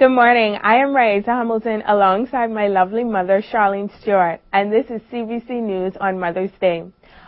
Good 0.00 0.12
morning. 0.12 0.58
I 0.62 0.76
am 0.76 0.96
Raisa 0.96 1.28
Hamilton 1.28 1.82
alongside 1.86 2.50
my 2.50 2.68
lovely 2.68 3.04
mother, 3.04 3.42
Charlene 3.42 3.90
Stewart, 4.00 4.40
and 4.50 4.72
this 4.72 4.86
is 4.86 5.02
CBC 5.12 5.50
News 5.62 5.92
on 6.00 6.18
Mother's 6.18 6.52
Day. 6.58 6.84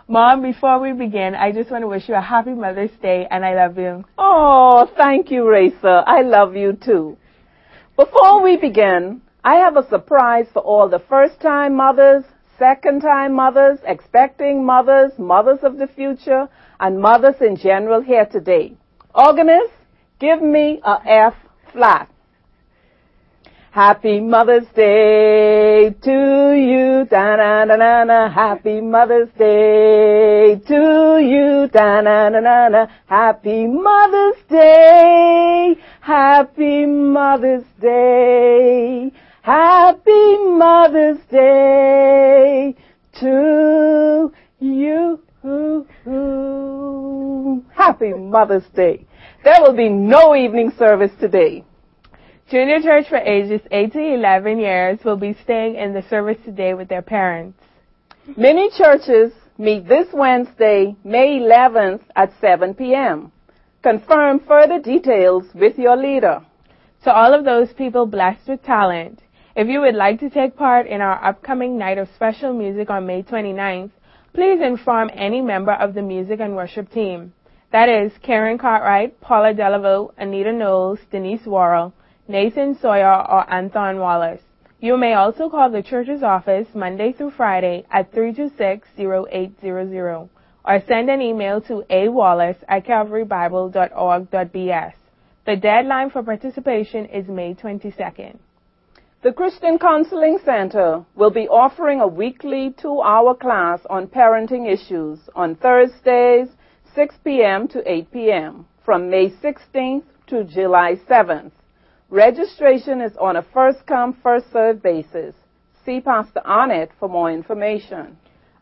Mom, 0.08 0.40
before 0.40 0.80
we 0.80 0.94
begin, 0.94 1.34
I 1.34 1.52
just 1.52 1.70
want 1.70 1.82
to 1.82 1.86
wish 1.86 2.08
you 2.08 2.14
a 2.14 2.22
happy 2.22 2.54
Mother's 2.54 2.96
Day 3.02 3.26
and 3.30 3.44
I 3.44 3.54
love 3.54 3.76
you. 3.76 4.06
Oh, 4.16 4.90
thank 4.96 5.30
you, 5.30 5.46
Raisa. 5.46 6.02
I 6.06 6.22
love 6.22 6.56
you 6.56 6.72
too. 6.72 7.18
Before 7.94 8.42
we 8.42 8.56
begin, 8.56 9.20
I 9.44 9.56
have 9.56 9.76
a 9.76 9.86
surprise 9.90 10.46
for 10.50 10.62
all 10.62 10.88
the 10.88 11.04
first 11.10 11.42
time 11.42 11.76
mothers, 11.76 12.24
second 12.58 13.02
time 13.02 13.34
mothers, 13.34 13.80
expecting 13.84 14.64
mothers, 14.64 15.12
mothers 15.18 15.58
of 15.62 15.76
the 15.76 15.88
future, 15.88 16.48
and 16.80 17.02
mothers 17.02 17.36
in 17.42 17.56
general 17.56 18.00
here 18.00 18.24
today. 18.24 18.78
Organist, 19.14 19.74
give 20.18 20.40
me 20.40 20.80
a 20.82 20.96
F 21.04 21.34
flat. 21.70 22.08
Happy 23.72 24.20
Mother's 24.20 24.66
Day 24.76 25.94
to 26.02 26.52
you, 26.52 27.06
da 27.08 27.36
na 27.36 27.64
na 27.64 27.76
na 27.76 28.04
na. 28.04 28.28
Happy 28.28 28.82
Mother's 28.82 29.30
Day 29.38 30.60
to 30.68 31.18
you, 31.18 31.68
da 31.72 32.02
na 32.02 32.28
na 32.28 32.40
na 32.40 32.68
na. 32.68 32.86
Happy 33.06 33.66
Mother's 33.66 34.36
Day, 34.50 35.74
Happy 36.02 36.84
Mother's 36.84 37.64
Day, 37.80 39.10
Happy 39.40 40.36
Mother's 40.36 41.24
Day 41.30 42.76
to 43.20 44.34
you. 44.60 45.18
Happy 47.74 48.12
Mother's 48.12 48.68
Day. 48.76 49.06
There 49.42 49.62
will 49.62 49.72
be 49.72 49.88
no 49.88 50.36
evening 50.36 50.72
service 50.78 51.12
today. 51.18 51.64
Junior 52.50 52.80
Church 52.82 53.08
for 53.08 53.16
ages 53.16 53.62
8 53.70 53.92
to 53.92 53.98
11 54.14 54.58
years 54.58 54.98
will 55.04 55.16
be 55.16 55.34
staying 55.42 55.76
in 55.76 55.94
the 55.94 56.02
service 56.10 56.36
today 56.44 56.74
with 56.74 56.88
their 56.88 57.00
parents. 57.00 57.58
Many 58.36 58.68
churches 58.76 59.32
meet 59.56 59.88
this 59.88 60.08
Wednesday, 60.12 60.94
May 61.02 61.38
11th 61.38 62.02
at 62.14 62.32
7 62.40 62.74
p.m. 62.74 63.32
Confirm 63.82 64.40
further 64.40 64.80
details 64.80 65.44
with 65.54 65.78
your 65.78 65.96
leader. 65.96 66.44
To 67.04 67.12
all 67.12 67.32
of 67.32 67.44
those 67.44 67.72
people 67.72 68.06
blessed 68.06 68.48
with 68.48 68.62
talent, 68.62 69.20
if 69.56 69.68
you 69.68 69.80
would 69.80 69.94
like 69.94 70.20
to 70.20 70.30
take 70.30 70.56
part 70.56 70.86
in 70.86 71.00
our 71.00 71.24
upcoming 71.24 71.78
night 71.78 71.98
of 71.98 72.08
special 72.14 72.52
music 72.52 72.90
on 72.90 73.06
May 73.06 73.22
29th, 73.22 73.90
please 74.34 74.60
inform 74.62 75.10
any 75.14 75.40
member 75.40 75.72
of 75.72 75.94
the 75.94 76.02
music 76.02 76.40
and 76.40 76.54
worship 76.54 76.90
team. 76.92 77.32
That 77.72 77.88
is 77.88 78.12
Karen 78.22 78.58
Cartwright, 78.58 79.20
Paula 79.20 79.54
Delavaux, 79.54 80.12
Anita 80.18 80.52
Knowles, 80.52 80.98
Denise 81.10 81.46
Worrell, 81.46 81.92
Nathan 82.28 82.78
Sawyer, 82.78 83.26
or 83.28 83.52
Anton 83.52 83.98
Wallace. 83.98 84.42
You 84.78 84.96
may 84.96 85.14
also 85.14 85.48
call 85.48 85.70
the 85.70 85.82
church's 85.82 86.22
office 86.22 86.68
Monday 86.74 87.12
through 87.12 87.32
Friday 87.32 87.84
at 87.90 88.12
326-0800 88.12 90.28
or 90.64 90.80
send 90.86 91.10
an 91.10 91.20
email 91.20 91.60
to 91.62 91.82
awallace 91.90 92.62
at 92.68 92.86
calvarybible.org.bs. 92.86 94.92
The 95.44 95.56
deadline 95.56 96.10
for 96.10 96.22
participation 96.22 97.06
is 97.06 97.26
May 97.26 97.54
22nd. 97.54 98.38
The 99.22 99.32
Christian 99.32 99.76
Counseling 99.78 100.38
Center 100.44 101.04
will 101.16 101.30
be 101.30 101.48
offering 101.48 102.00
a 102.00 102.06
weekly 102.06 102.72
two-hour 102.80 103.34
class 103.34 103.80
on 103.90 104.06
parenting 104.06 104.72
issues 104.72 105.18
on 105.34 105.56
Thursdays, 105.56 106.46
6 106.94 107.16
p.m. 107.24 107.66
to 107.68 107.82
8 107.90 108.12
p.m. 108.12 108.66
from 108.84 109.10
May 109.10 109.30
16th 109.30 110.04
to 110.28 110.44
July 110.44 110.94
7th. 111.08 111.50
Registration 112.12 113.00
is 113.00 113.16
on 113.16 113.36
a 113.36 113.42
first 113.54 113.86
come, 113.86 114.12
first 114.22 114.52
served 114.52 114.82
basis. 114.82 115.34
See 115.86 115.98
Pastor 115.98 116.42
Arnett 116.44 116.90
for 117.00 117.08
more 117.08 117.32
information. 117.32 118.18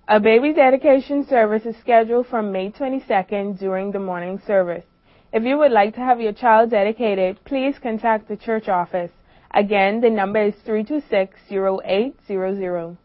A 0.07 0.21
baby 0.21 0.53
dedication 0.53 1.27
service 1.27 1.67
is 1.67 1.75
scheduled 1.81 2.29
for 2.29 2.43
May 2.43 2.71
22nd 2.71 3.59
during 3.59 3.91
the 3.91 3.99
morning 3.99 4.41
service. 4.47 4.85
If 5.33 5.43
you 5.43 5.59
would 5.59 5.73
like 5.73 5.95
to 5.95 6.01
have 6.01 6.21
your 6.21 6.33
child 6.33 6.71
dedicated, 6.71 7.45
please 7.45 7.75
contact 7.83 8.29
the 8.29 8.37
church 8.37 8.69
office. 8.69 9.11
Again, 9.53 10.01
the 10.01 10.11
number 10.11 10.45
is 10.45 10.55
326-0800. 10.65 12.97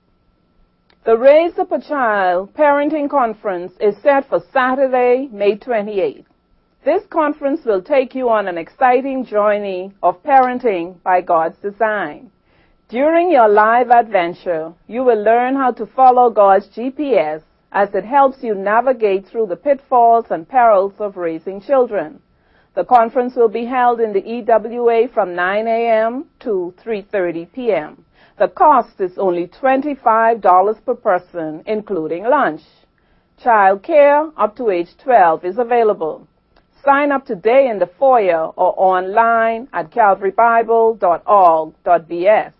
The 1.07 1.17
Raise 1.17 1.57
Up 1.57 1.72
a 1.72 1.81
Child 1.81 2.53
Parenting 2.53 3.09
Conference 3.09 3.72
is 3.79 3.95
set 4.03 4.29
for 4.29 4.44
Saturday, 4.53 5.27
May 5.31 5.57
28th. 5.57 6.25
This 6.85 7.03
conference 7.07 7.66
will 7.66 7.81
take 7.81 8.13
you 8.13 8.29
on 8.29 8.47
an 8.47 8.59
exciting 8.59 9.25
journey 9.25 9.91
of 10.03 10.22
parenting 10.22 11.01
by 11.01 11.19
God's 11.19 11.57
design. 11.57 12.29
During 12.90 13.31
your 13.31 13.50
live 13.50 13.90
adventure, 13.90 14.72
you 14.85 15.03
will 15.03 15.19
learn 15.19 15.56
how 15.56 15.72
to 15.72 15.88
follow 15.88 16.29
God's 16.29 16.68
GPS 16.68 17.41
as 17.72 17.95
it 17.95 18.06
helps 18.06 18.44
you 18.44 18.53
navigate 18.53 19.25
through 19.25 19.47
the 19.47 19.56
pitfalls 19.56 20.28
and 20.29 20.47
perils 20.47 20.94
of 21.00 21.18
raising 21.18 21.59
children. 21.59 22.22
The 22.75 22.85
conference 22.85 23.35
will 23.35 23.50
be 23.50 23.66
held 23.66 24.00
in 24.00 24.13
the 24.13 24.24
EWA 24.24 25.07
from 25.12 25.34
9 25.34 25.68
a.m. 25.68 26.25
to 26.41 26.72
3.30 26.85 27.51
p.m. 27.51 28.06
The 28.38 28.50
cost 28.50 29.01
is 29.01 29.18
only 29.18 29.47
$25 29.47 30.85
per 30.85 30.94
person, 30.94 31.63
including 31.66 32.25
lunch. 32.25 32.62
Child 33.40 33.81
care 33.81 34.29
up 34.38 34.56
to 34.57 34.69
age 34.69 34.95
12 35.03 35.45
is 35.45 35.57
available. 35.57 36.28
Sign 36.85 37.12
up 37.12 37.25
today 37.25 37.68
in 37.68 37.79
the 37.79 37.90
foyer 37.97 38.51
or 38.56 38.75
online 38.78 39.68
at 39.73 39.90
calvarybible.org.bs. 39.90 42.53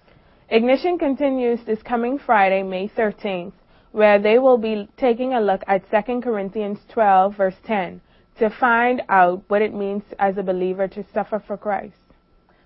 Ignition 0.50 0.98
continues 0.98 1.60
this 1.68 1.84
coming 1.84 2.18
Friday, 2.18 2.64
May 2.64 2.88
13th, 2.88 3.52
where 3.92 4.18
they 4.18 4.40
will 4.40 4.58
be 4.58 4.90
taking 4.98 5.36
a 5.36 5.40
look 5.40 5.62
at 5.68 5.84
2 5.92 6.22
Corinthians 6.22 6.80
12, 6.90 7.38
verse 7.38 7.54
10, 7.68 8.02
to 8.40 8.50
find 8.50 9.04
out 9.10 9.44
what 9.48 9.62
it 9.62 9.76
means 9.76 10.02
as 10.18 10.40
a 10.40 10.44
believer 10.44 10.88
to 10.88 11.06
suffer 11.14 11.40
for 11.46 11.56
Christ. 11.56 11.94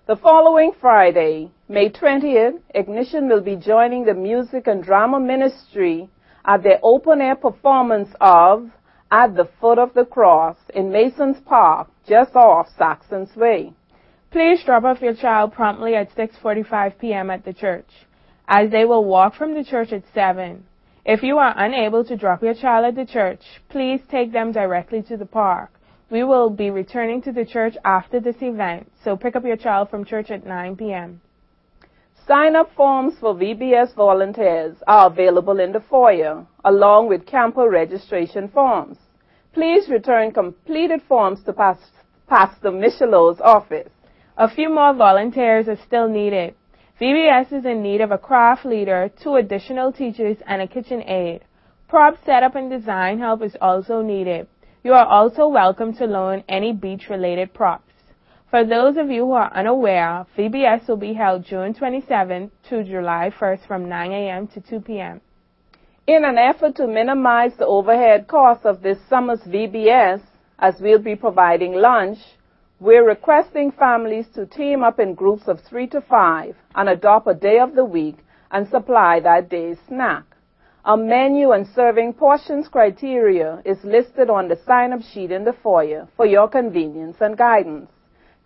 The 0.06 0.16
following 0.16 0.72
Friday, 0.80 1.50
May 1.68 1.90
20th, 1.90 2.58
Ignition 2.74 3.28
will 3.28 3.42
be 3.42 3.56
joining 3.56 4.06
the 4.06 4.14
music 4.14 4.66
and 4.66 4.82
drama 4.82 5.20
ministry 5.20 6.08
at 6.46 6.62
their 6.62 6.80
open 6.82 7.20
air 7.20 7.36
performance 7.36 8.08
of 8.18 8.70
at 9.10 9.34
the 9.34 9.48
foot 9.60 9.78
of 9.78 9.92
the 9.94 10.04
cross 10.04 10.56
in 10.74 10.92
Masons 10.92 11.38
Park, 11.44 11.88
just 12.06 12.36
off 12.36 12.68
Saxon's 12.78 13.34
Way. 13.34 13.72
Please 14.30 14.62
drop 14.64 14.84
off 14.84 15.02
your 15.02 15.14
child 15.14 15.52
promptly 15.52 15.96
at 15.96 16.14
6:45 16.14 16.98
p.m. 16.98 17.30
at 17.30 17.44
the 17.44 17.52
church, 17.52 17.90
as 18.46 18.70
they 18.70 18.84
will 18.84 19.04
walk 19.04 19.34
from 19.34 19.54
the 19.54 19.64
church 19.64 19.92
at 19.92 20.04
7. 20.14 20.64
If 21.04 21.22
you 21.22 21.38
are 21.38 21.54
unable 21.56 22.04
to 22.04 22.16
drop 22.16 22.42
your 22.42 22.54
child 22.54 22.84
at 22.84 22.94
the 22.94 23.10
church, 23.10 23.42
please 23.68 24.00
take 24.08 24.32
them 24.32 24.52
directly 24.52 25.02
to 25.02 25.16
the 25.16 25.26
park. 25.26 25.70
We 26.10 26.22
will 26.22 26.50
be 26.50 26.70
returning 26.70 27.22
to 27.22 27.32
the 27.32 27.44
church 27.44 27.76
after 27.84 28.20
this 28.20 28.36
event, 28.40 28.92
so 29.02 29.16
pick 29.16 29.34
up 29.34 29.44
your 29.44 29.56
child 29.56 29.90
from 29.90 30.04
church 30.04 30.30
at 30.30 30.46
9 30.46 30.76
p.m. 30.76 31.20
Sign-up 32.30 32.70
forms 32.76 33.14
for 33.18 33.34
VBS 33.34 33.96
volunteers 33.96 34.76
are 34.86 35.08
available 35.08 35.58
in 35.58 35.72
the 35.72 35.80
foyer, 35.80 36.46
along 36.64 37.08
with 37.08 37.26
camper 37.26 37.68
registration 37.68 38.46
forms. 38.46 38.98
Please 39.52 39.88
return 39.88 40.30
completed 40.30 41.02
forms 41.08 41.42
to 41.42 41.52
Pastor 41.52 42.70
Michelot's 42.70 43.40
office. 43.40 43.90
A 44.36 44.48
few 44.48 44.72
more 44.72 44.94
volunteers 44.94 45.66
are 45.66 45.84
still 45.84 46.08
needed. 46.08 46.54
VBS 47.00 47.52
is 47.52 47.64
in 47.64 47.82
need 47.82 48.00
of 48.00 48.12
a 48.12 48.18
craft 48.18 48.64
leader, 48.64 49.10
two 49.20 49.34
additional 49.34 49.90
teachers, 49.92 50.36
and 50.46 50.62
a 50.62 50.68
kitchen 50.68 51.02
aide. 51.08 51.40
Prop 51.88 52.14
setup 52.24 52.54
and 52.54 52.70
design 52.70 53.18
help 53.18 53.42
is 53.42 53.56
also 53.60 54.02
needed. 54.02 54.46
You 54.84 54.92
are 54.92 55.06
also 55.06 55.48
welcome 55.48 55.94
to 55.94 56.04
loan 56.04 56.44
any 56.48 56.72
beach-related 56.72 57.54
props. 57.54 57.89
For 58.50 58.64
those 58.64 58.96
of 58.96 59.12
you 59.12 59.26
who 59.26 59.32
are 59.34 59.52
unaware, 59.54 60.26
VBS 60.36 60.88
will 60.88 60.96
be 60.96 61.12
held 61.12 61.44
June 61.44 61.72
27th 61.72 62.50
to 62.68 62.82
July 62.82 63.30
1st 63.38 63.64
from 63.64 63.88
9 63.88 64.10
a.m. 64.10 64.48
to 64.48 64.60
2 64.60 64.80
p.m. 64.80 65.20
In 66.08 66.24
an 66.24 66.36
effort 66.36 66.74
to 66.74 66.88
minimize 66.88 67.52
the 67.56 67.66
overhead 67.66 68.26
cost 68.26 68.66
of 68.66 68.82
this 68.82 68.98
summer's 69.08 69.42
VBS, 69.42 70.20
as 70.58 70.80
we'll 70.80 70.98
be 70.98 71.14
providing 71.14 71.74
lunch, 71.74 72.18
we're 72.80 73.06
requesting 73.06 73.70
families 73.70 74.26
to 74.34 74.46
team 74.46 74.82
up 74.82 74.98
in 74.98 75.14
groups 75.14 75.46
of 75.46 75.60
three 75.60 75.86
to 75.86 76.00
five 76.00 76.56
and 76.74 76.88
adopt 76.88 77.28
a 77.28 77.34
day 77.34 77.60
of 77.60 77.76
the 77.76 77.84
week 77.84 78.16
and 78.50 78.68
supply 78.68 79.20
that 79.20 79.48
day's 79.48 79.78
snack. 79.86 80.24
A 80.84 80.96
menu 80.96 81.52
and 81.52 81.68
serving 81.68 82.14
portions 82.14 82.66
criteria 82.66 83.62
is 83.64 83.78
listed 83.84 84.28
on 84.28 84.48
the 84.48 84.58
sign-up 84.66 85.02
sheet 85.02 85.30
in 85.30 85.44
the 85.44 85.52
foyer 85.52 86.08
for 86.16 86.26
your 86.26 86.48
convenience 86.48 87.18
and 87.20 87.38
guidance 87.38 87.88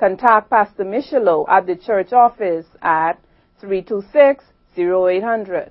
contact 0.05 0.51
Pastor 0.51 0.85
Michelot 0.85 1.49
at 1.49 1.67
the 1.67 1.77
church 1.77 2.13
office 2.13 2.67
at 2.83 3.15
326-0800. 3.63 5.71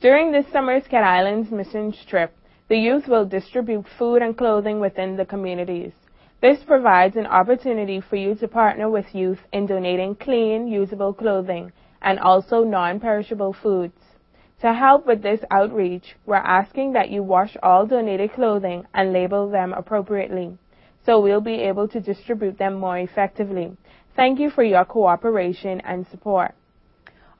During 0.00 0.32
this 0.32 0.46
summer's 0.50 0.84
Cat 0.88 1.04
Islands 1.04 1.50
mission 1.50 1.92
trip, 2.08 2.34
the 2.70 2.78
youth 2.78 3.06
will 3.06 3.26
distribute 3.26 3.84
food 3.98 4.22
and 4.22 4.38
clothing 4.38 4.80
within 4.80 5.18
the 5.18 5.26
communities. 5.26 5.92
This 6.40 6.64
provides 6.64 7.16
an 7.16 7.26
opportunity 7.26 8.00
for 8.00 8.16
you 8.16 8.34
to 8.36 8.48
partner 8.48 8.88
with 8.88 9.14
youth 9.14 9.40
in 9.52 9.66
donating 9.66 10.14
clean, 10.14 10.66
usable 10.66 11.12
clothing 11.12 11.70
and 12.00 12.18
also 12.18 12.64
non-perishable 12.64 13.52
foods. 13.52 14.00
To 14.62 14.72
help 14.72 15.06
with 15.06 15.20
this 15.20 15.40
outreach, 15.50 16.16
we're 16.24 16.36
asking 16.36 16.94
that 16.94 17.10
you 17.10 17.22
wash 17.22 17.54
all 17.62 17.84
donated 17.84 18.32
clothing 18.32 18.86
and 18.94 19.12
label 19.12 19.50
them 19.50 19.74
appropriately, 19.74 20.56
so 21.04 21.20
we'll 21.20 21.40
be 21.40 21.60
able 21.62 21.88
to 21.88 22.00
distribute 22.00 22.58
them 22.58 22.74
more 22.74 22.98
effectively. 22.98 23.76
Thank 24.16 24.38
you 24.38 24.50
for 24.50 24.62
your 24.62 24.84
cooperation 24.84 25.80
and 25.82 26.06
support. 26.08 26.54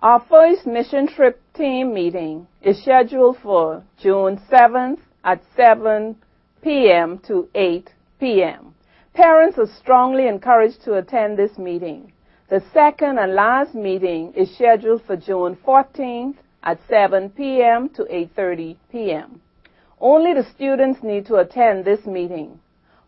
Our 0.00 0.20
first 0.28 0.66
mission 0.66 1.06
trip 1.06 1.40
team 1.55 1.94
meeting 1.94 2.46
is 2.61 2.82
scheduled 2.82 3.38
for 3.38 3.82
June 4.02 4.40
7th 4.50 4.99
at 5.25 5.40
7 5.56 6.16
p.m. 6.62 7.19
to 7.26 7.49
8 7.55 7.90
p.m. 8.20 8.75
Parents 9.14 9.58
are 9.58 9.69
strongly 9.78 10.26
encouraged 10.26 10.82
to 10.84 10.94
attend 10.94 11.38
this 11.38 11.56
meeting. 11.56 12.12
The 12.50 12.62
second 12.75 13.19
and 13.19 13.34
last 13.34 13.75
meeting 13.75 14.34
is 14.34 14.55
scheduled 14.55 15.02
for 15.05 15.17
June 15.17 15.56
14th 15.67 16.37
at 16.62 16.78
7 16.88 17.31
p.m. 17.31 17.88
to 17.90 18.02
8.30 18.02 18.76
p.m. 18.90 19.40
Only 20.00 20.34
the 20.34 20.46
students 20.55 21.02
need 21.02 21.26
to 21.26 21.37
attend 21.37 21.84
this 21.84 22.05
meeting. 22.05 22.60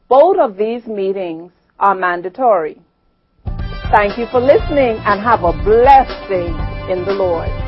Both 0.09 0.39
of 0.39 0.57
these 0.57 0.87
meetings 0.87 1.51
are 1.81 1.95
mandatory. 1.95 2.81
Thank 3.91 4.19
you 4.19 4.27
for 4.31 4.41
listening 4.41 4.99
and 5.05 5.21
have 5.21 5.43
a 5.43 5.53
blessed 5.65 6.29
day 6.29 6.47
in 6.93 7.05
the 7.05 7.13
Lord. 7.13 7.66